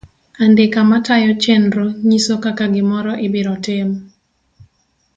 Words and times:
Andika 0.43 0.79
matayo 0.91 1.31
chenrno 1.43 1.87
ng'iso 2.05 2.35
kaka 2.43 2.65
gi 2.73 2.83
moro 2.89 3.13
ibiro 3.25 3.53
tim. 3.65 3.89